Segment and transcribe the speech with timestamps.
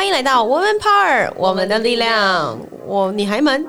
[0.00, 3.66] 欢迎来到 Woman Power，我们的力量，我女孩们，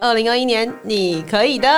[0.00, 1.68] 二零二一年你可以的。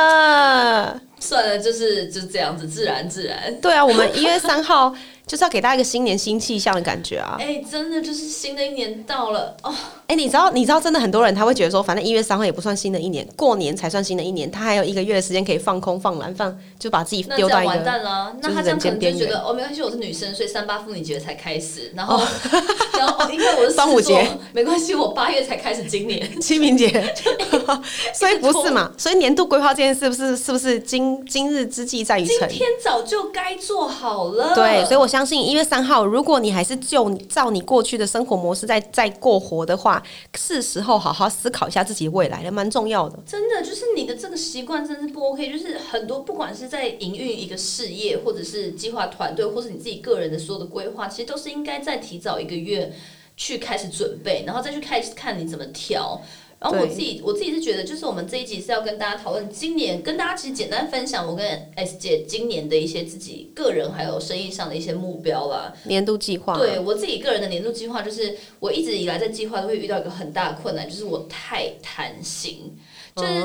[1.18, 3.52] 算了，就是就这样子，自然自然。
[3.60, 4.94] 对啊，我们一月三号
[5.26, 7.36] 就是要给大家一个新年新气象的感觉啊。
[7.40, 9.74] 哎，真的就是新的一年到了哦。
[10.06, 18.36] 哎，你知道，你知道，真的很多人他会觉得说，反正一月三号也不算新的一年，过年才算新的一年，他还有一个月的时间可以放空、放懒、放，就把自己丢到一个完蛋了。
[18.42, 22.22] 那他这样可能就觉得哦，没关系，我是女生，所以三八妇女节才开始，然后
[22.98, 26.88] 然后因为我是 端午节，没关系，我八月才开始今年清明节，
[28.12, 28.92] 所以不是嘛？
[28.98, 32.46] 所以年度规划这件事，不是是不是今今日之计在于晨？
[32.50, 34.54] 今天早就该做好了。
[34.54, 40.02] 对，所以我相信一月三号，如果你还是就照你过去的生活模式在在过活的话，
[40.36, 40.64] 是。
[40.64, 43.16] 时候好好思考一下自己未来，也蛮重要的。
[43.24, 45.52] 真的，就是你的这个习惯真是不 OK。
[45.52, 52.92] 就是很多，不管是在营运一个事业，或者是计划团队，或是你自己个人的所有的规划，其实都是应该在提早一个月
[53.36, 56.20] 去开始准备，然后再去开始看你怎么调。
[56.64, 65.70] 然后我自己，我自己是觉得，就是我们这一集是要跟大家讨论今年，跟大家其实简单分享我跟 S 姐今年的一些自己个人还有生意上的一些目标啦。
[65.84, 66.58] 年度计划。
[66.58, 72.74] 对我自己个人的年度计划，就是我一直以来在计划都会遇到一个很大的困难，就是我太贪心。
[73.16, 73.42] 就是，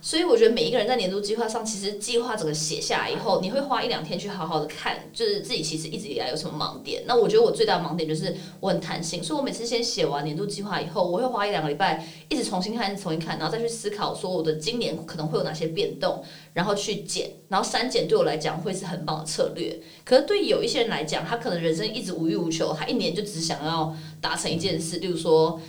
[0.00, 7.02] 所以我觉得每一个人在年度计划上，其实计划整个写下来以后，你会花一两天去好好的看，就是自己其实一直以来有什么盲点。
[7.04, 16.22] 那我觉得我最大的盲点就是我很贪心，所以我每次先写完年度计划以后，我会花一两个礼拜一直重新看，重新看，然后再去思考说我的今年可能会有哪些变动，
[16.52, 19.80] 然后去减，然后删减对我来讲会是很棒的策略。
[20.04, 25.60] 可是对有一些人来讲，他可能人生一直无欲无求，他一年就只想要达成一件事，例如说。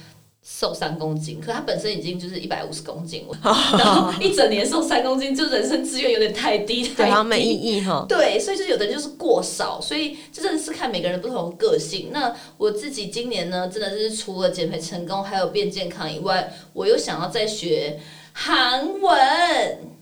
[0.51, 3.37] 瘦三公斤，可他本身已经就是一百五十公斤了，
[3.77, 8.03] 然后一整年瘦三公斤，就人生资源有点太低，对，好没意义哈。
[8.09, 12.09] 对，所以就有的人就是过少，所以这真的是看每个人不同的个性。
[12.11, 17.99] 那我自己今年呢，真的是除了减肥成功，还有变健康以外，我又想要再学
[18.33, 19.17] 韩文。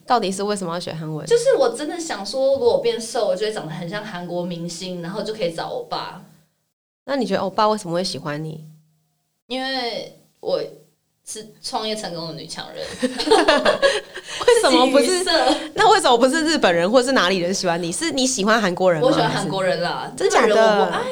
[0.07, 1.27] 到底是为什么要学韩文？
[1.27, 6.23] 就是我真的想说，如果我变瘦，我就会长得很像韩国明星，然后就可以找欧巴。
[7.05, 8.65] 那你觉得欧巴为什么会喜欢你？
[9.47, 10.16] 因为。
[10.39, 10.61] 我
[11.25, 15.23] 是创业成功的女强人， 为什么不是？
[15.73, 17.91] 那为什么不是日本人或是哪里人喜欢你？
[17.91, 19.01] 是你喜欢韩国人？
[19.01, 20.85] 我喜欢韩国人啦，真假的？
[20.85, 21.05] 哎呀，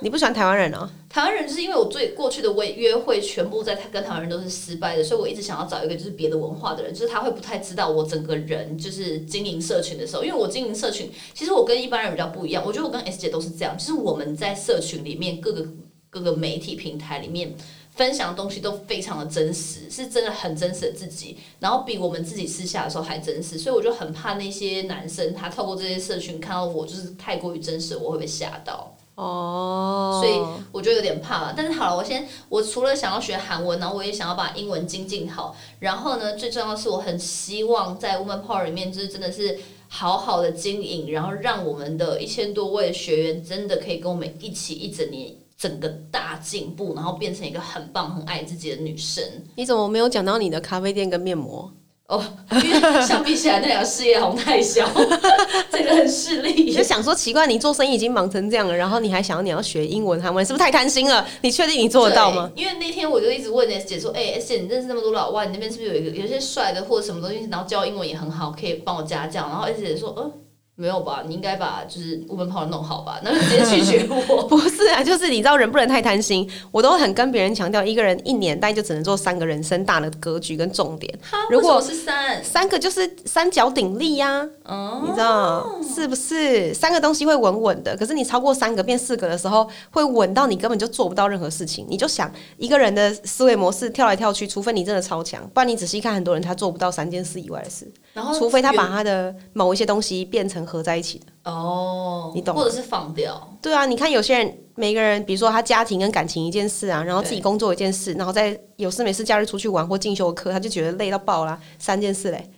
[0.00, 0.88] 你不喜欢台湾人哦？
[1.10, 12.62] 台湾人就是因为我最过去的约约会全部在他跟台湾人都是失败的，所以我一直想要找一个就是别的文化的人，就是他会不太知道我整个人就是经营社群的时候，因为我经营社群，其实我跟一般人比较不一样。
[12.64, 15.66] 我觉得我跟 S 姐都是这样，就是我们在社群里面各个
[16.08, 17.54] 各个媒体平台里面。
[17.98, 31.54] 分享的东西都非常的真实，是真的很真实的自己，然后比我们自己私下的时候还真实，所以我就很怕那些男生他透过这些社群看到我就是太过于真实，我会被吓到哦，所以我就有点怕了。
[31.56, 39.58] 但是好了，我先我除了想要学韩文，然后我也想要把英文精进好，然后呢，最重要的是我很希望在 Woman Power 里面就是真的是
[39.88, 45.34] 好好的经营，然后让我们的一千多位学员真的可以跟我们一起一整年。
[45.58, 49.24] 整个大进步，然后变成一个很棒、很爱自己的女生。
[49.56, 51.70] 你怎么没有讲到你的咖啡店跟面膜？
[52.06, 52.24] 哦，
[52.64, 54.88] 因为相比起来，那两个事业红太小，
[55.70, 56.72] 这个很势利。
[56.72, 61.26] 就想说奇怪，你做生意已经忙成这样了，然后你还想要你要学英文、韩文，是不是太贪心了？
[61.42, 62.50] 你确定你做得到吗？
[62.56, 67.46] 因为那天我就一直问 S 姐说：“哎，S 姐，你认识那么多老外，你那边是不是有一个有些帅的或者什么东西？
[67.50, 70.32] 然后教英文也很好，可以帮我家教。”然后 S 姐说：“嗯。”
[70.80, 71.24] 没有吧？
[71.26, 73.20] 你应该把就是五本跑弄好吧？
[73.24, 74.42] 那就直接拒绝我。
[74.46, 76.48] 不是啊，就是你知道人不能太贪心。
[76.70, 81.12] 我都很跟别人强调，一个人一年大概就只能做三个人生大的格局跟重点。
[81.50, 84.48] 如果是三三个，就是三角鼎立呀。
[84.66, 86.72] 哦，你知道是不是？
[86.72, 91.84] 三个东西会稳稳的，可是你超过三个变四个的时候，会稳到你根本就做不到任何事情。
[91.88, 97.90] 你就想一个人的思维模式跳来跳去，除非你真的超强，不然你仔细看很多人他做不到三件事以外的事。
[98.12, 100.67] 然后，除非他把他的某一些东西变成。
[100.68, 103.56] 合在一起的哦，你懂，或者是放掉。
[103.62, 111.58] 对啊，你看有些人，每个人，比如说他家庭跟感情一件事啊，然后自己工作一件事，然后再有事没事假日出去玩或进修课，他就觉得累到爆啦。
[111.78, 112.50] 三件事嘞。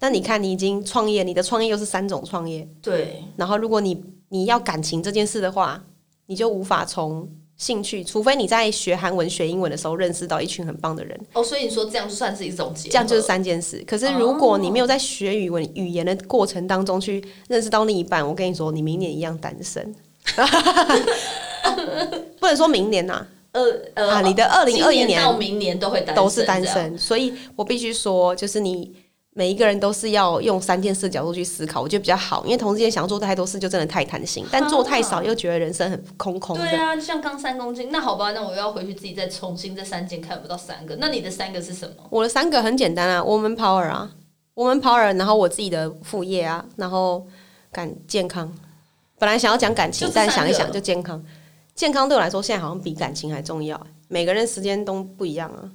[0.00, 3.24] 那你看，你已经创业，你的创业又是三种创业，对。
[3.36, 5.82] 然后如果你你要感情这件事的话，
[6.26, 7.28] 你就无法从。
[7.60, 11.20] 兴趣，除非你在学韩文、学英文的时候认识到一群很棒的人。
[11.34, 13.84] 哦，所以你说这样就算是一种结，这样就是三件事。
[13.86, 19.94] 可是如果你没有在学语文语言的过程当中去认识到另一半，我跟你说，你明年一样单身。
[22.40, 28.90] 不能说明年呐，呃呃啊，你的二零二一年到明年都会都是单身，所以我必须说，就是你
[29.32, 32.44] 每一个人都是要用三件事角度去思考，我觉得比较好。
[32.44, 36.62] 因为同时间想要做太多事，就真的太贪心；但做太少，又觉得人生很空空的。
[36.62, 40.96] 对啊，像刚三公斤，那好吧，那我要回去自己再重新这三件，看不到三个。
[40.96, 41.94] 那你的三个是什么？
[42.10, 44.10] 我的三个很简单啊，woman power 啊
[44.56, 47.24] ，woman power，然后我自己的副业啊，然后
[47.70, 48.52] 感健康。
[49.16, 51.22] 本来想要讲感情，但想一想就健康。
[51.76, 53.80] 健康对我来说，现在好像比感情还重要。
[54.08, 55.70] 每个人时间都不一样啊。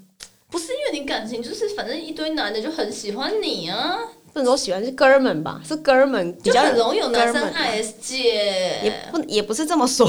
[0.52, 4.00] 不是因为你感情，就是反正一堆男的就很喜欢你啊。
[4.36, 8.82] 不能说喜欢是哥们吧，是哥们比较容易有男生爱 S 姐。
[8.84, 10.06] 也不也不是这么说。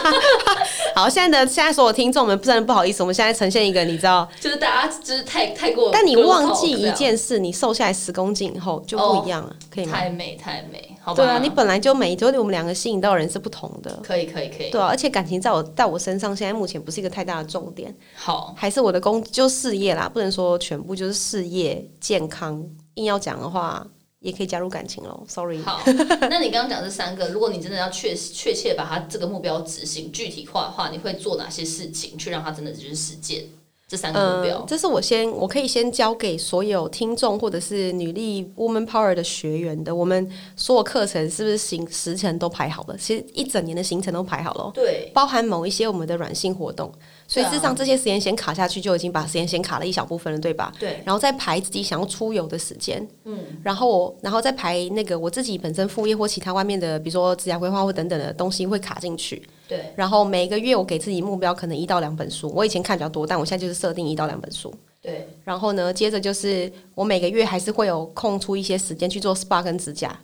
[0.96, 5.90] 好，现在的现在所有听众们，不然不好意思，我们现在呈现一个你知道，就是大家就是太太过。
[5.92, 9.92] 但你忘记一件事，你瘦下来十公斤以后就不一样了，可以吗？
[9.92, 14.00] 太美太美，好吧对啊，你本来就美，就是我们两个吸引到人是不同的。
[14.02, 14.70] 可以可以可以。
[14.70, 17.94] 对啊，而且感情在我在我身上，现在目前不是一个太大的重点。
[18.14, 22.64] 好，还是我的工就事业啦，不能说全部就是事业健康。
[23.00, 23.86] 硬要讲的话，
[24.18, 25.24] 也可以加入感情喽。
[25.26, 25.62] Sorry。
[25.62, 25.80] 好，
[26.28, 33.44] 那你刚刚讲这三个，如果你真的要确确切把它这个目标执行具体化的话，你会做哪些事情去让它真的就是实践
[33.88, 34.64] 这三个目标？
[34.68, 39.92] 这是我先我可以先交给所有听众或者是女力 Woman Power 的学员的。
[39.94, 42.96] 我们所有课程是不是行时程都排好了？
[42.96, 46.92] 其实一整年的行程都排好了，对，包含某一些我们的软性活动。
[47.30, 50.72] 所以事实上，这些时间先卡下去，就已经把时间先卡了一小部分了，对吧？
[50.80, 51.00] 对。
[51.04, 53.38] 然后再排自己想要出游的时间，嗯。
[53.62, 59.40] 然后我，然后再排那个我自己本身副业或其他外面的，比如说职业规划或等等的东西会卡进去。
[59.68, 59.92] 对。
[59.94, 64.74] 然后每个月我给自己目标可能一到两本书，我以前看比较多，但我现在就是设定一到两本书。
[65.00, 65.28] 对。
[65.44, 70.18] 然后呢，接着就是我每个月还是会有空出一些时间去做 SPA 跟指甲，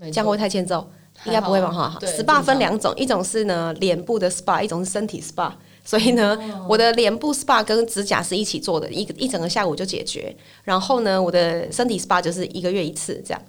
[0.00, 0.88] 这样会太欠揍？
[1.24, 1.68] 应该不会吧？
[1.68, 5.50] 哈，SPA 分两种，一种是呢脸部的 SPA，一种是身体 SPA。
[5.84, 6.38] 所以呢，
[6.68, 10.34] 我的脸部 SPA 跟指甲是一起做的，一个一整个下午就解决。
[10.64, 13.42] 然后呢，我的身体 SPA 就是一个月一次，这样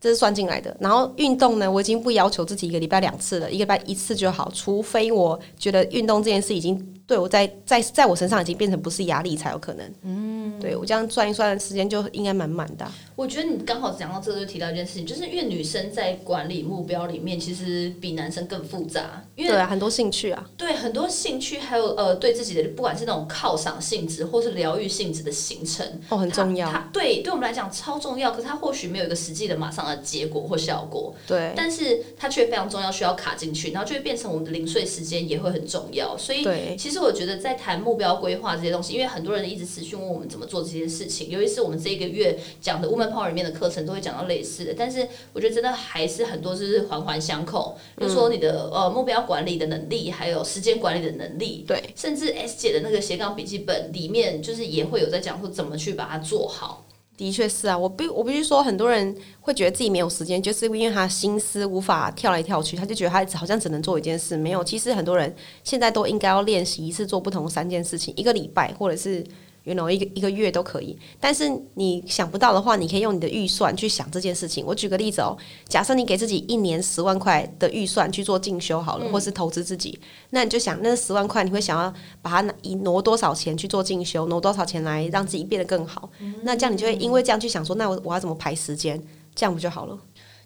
[0.00, 0.76] 这是算进来的。
[0.78, 6.92] 然后运动呢，我已经不要求自己一个礼拜两次了，一个礼拜一次就好，除非我觉得运动这件事已经。
[7.06, 9.94] 对我在在在我身上已经变成不是压力才有可能。
[10.02, 12.86] 嗯，对我这样算一算时间就应该满满的。
[13.14, 36.44] 我觉得你刚好讲到这个就提到一件事情，就是因为女生在管理目标里面其实比男生更复杂，因为对很多兴趣啊，对很多兴趣还有呃对自己的不管是那种犒赏性质或是疗愈性质的行程哦很重要，它对对我们来讲超重要，可是它或许没有一个实际的马上的结果或效果，对，但是它却非常重要，需要卡进去，然后就会变成我们的零碎时间也会很重要，所以
[36.76, 43.86] 其实我觉得在谈目标规划这些东西，因为很多人一直持续问我们怎么做这些事情，尤其是我们这一个月讲的 Woman Power 里面的课程。
[43.86, 47.78] 都会讲到类似的，但是我觉得真的还是很多就是环环相扣。
[47.96, 56.84] 比如说你的呃目标管理的能力，还有时间管理的能力，对，甚至 S 姐的那个斜杠笔记本里面，就是也会有在讲说怎么去把它做好。
[57.16, 64.36] 的确是啊，我必我必须说，很多人会觉得自己没有时间，就是因为他心思无法跳来跳去，他就觉得他好像只能做一件事。
[64.36, 69.24] 没有，其实很多人现在都应该要练习一次做不同三件事情，一个礼拜或者是。
[69.66, 74.64] 一个一个月都可以，但是你想不到的话，你可以用你的预算去想这件事情。
[74.64, 75.36] 我举个例子哦，
[75.68, 79.98] 假设你给自己一年十万块的预算去做进修好了，或是投资自己，
[80.30, 81.92] 那你就想那十万块，你会想要
[82.22, 86.08] 把它拿挪多少钱去做进修，挪多少钱来让自己变得更好？
[86.42, 89.02] 那这样你就会因为这样去想说，那我我要怎么排时间？
[89.34, 89.98] 这样不就好了？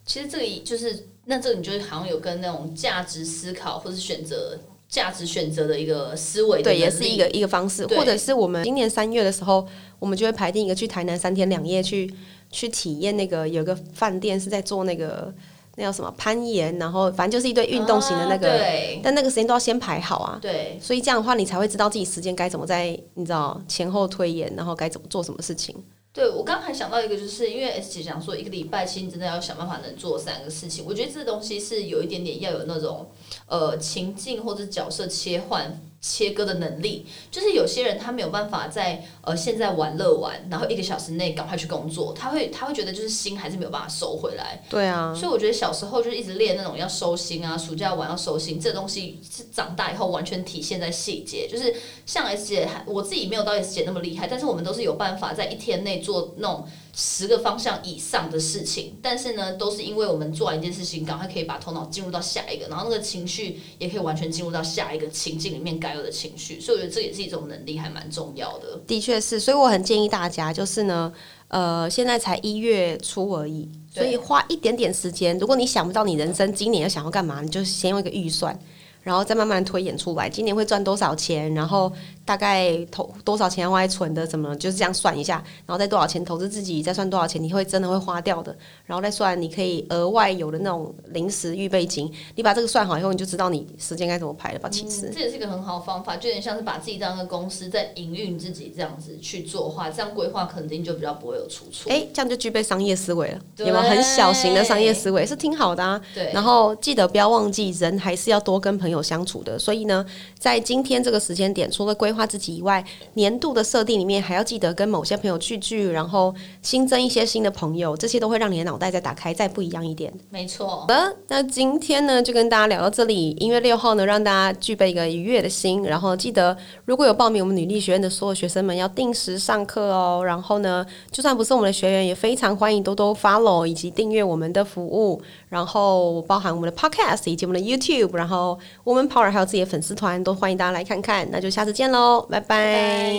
[0.07, 4.59] 其实这个就是那这个你就好像有跟那种价值思考或是选择。
[4.91, 9.65] 价值选择的一个思维，对，也是一个一个方式，或者是我们今年三月的时候，
[10.01, 12.13] 我们就会排定一个去台南三天两夜去
[12.51, 15.33] 去体验那个有个饭店是在做那个
[15.77, 18.61] 那叫什么攀岩，然后反正就是一堆运动型的那个，
[19.01, 25.73] 但那个时间都要先排好啊，对，所以这样的话你才会知道自己时间该怎么在你知道前后推演，然后该怎么做什么事情。
[26.13, 33.09] 对，我刚还想到一个，就是因为 S 姐讲说一个礼拜其实你真的要想办法能做三个事情，我觉得这东西是有一点点要有那种
[33.47, 35.81] 呃情境或者角色切换。
[36.01, 44.63] 切割的能力，就是有些人他没有办法在呃现在玩乐完，然后一个小时内赶快去工作，他会他会觉得就是心还是没有办法收回来。
[44.71, 51.47] 对啊，所以我觉得小时候就一直练那种要收心啊，暑假玩要收心，这东西是长大以后完全体现在细节。
[51.47, 51.75] 就是
[52.07, 56.67] 像 S 姐，我自己没有到 S 姐那么厉害，但是我们都是有办法在一天内做那种。
[56.93, 68.81] 十个方向以上的事情，但是呢，都是因为我们做完一件事情，赶快可以把头脑进入到下一个，然后那个情绪也可以完全进入到下一个情境里面该有的情绪，所以我觉得这也是一种能力，还蛮重要的。
[68.87, 71.13] 的确是，所以我很建议大家，就是呢，
[71.49, 78.59] 呃，现在才一月初而已，所以花一点点时间，如果你想不到你人生今年要想要干嘛，你就先用一个预算。
[79.03, 81.91] 然后再慢慢推演出来，今年会赚多少钱，然后
[82.25, 88.55] 大概投多少钱要花在存的，怎么就是这样算一下，然后再多少钱投资自己，再算多少钱你会真的会花掉的，
[88.85, 94.69] 然后再算你可以额外有的那种临时预备金，你把这个算好以后，你就知道你时间该怎么排了吧？
[94.69, 101.91] 其实、这也是一个很好的方法，就有点像是把自己当个公司在营运自己这样子去做的话，这样规划肯定就比较不会有出错。
[101.91, 105.25] 哎，这样就具备商业思维了，有对没有很小型的商业思维？
[105.25, 106.01] 是挺好的啊？
[106.15, 109.59] 对，然后记得不要忘记，人还是要多跟朋友相处的。
[109.59, 110.05] 所以呢，
[110.39, 120.13] 在今天这个时间点，除了规划自己以外，年度的设定里面还要记得跟某些朋友聚聚，然后新增一些新的朋友，这些都会让你的脑袋再打开，再不一样一点。
[120.29, 120.87] 没错好。
[120.87, 123.31] 的，那今天呢就跟大家聊到这里。
[123.41, 130.23] 一月六号呢，让大家具备一个愉悦的心，然后记得如果有报名我们女力学院的所有学生们，要定时上课哦。
[130.25, 141.29] 然后呢，就算不是我们的学员，也非常欢迎多多 follow 以及订阅我们的服务，然后包含我们的 podcast 以及我们的 YouTube，然后 Woman Power 还有自己的粉丝团，都欢迎大家来看看。
[141.31, 143.15] 那就下次见喽，拜拜。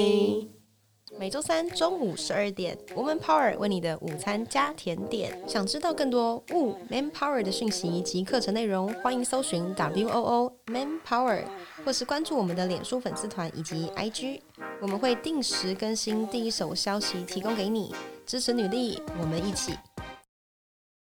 [1.19, 5.37] 每周三中午十二点，Woman Power 为你的午餐加甜点。
[5.47, 11.43] 想知道更多 Wo Man Power 的讯息及课程内容，欢迎搜寻 W O O Man Power，
[11.85, 14.39] 或是关注我们的脸书粉丝团以及 IG，
[14.81, 17.93] 我们会定时更新第一手消息，提供给你
[18.25, 19.73] 支持女力，我们一起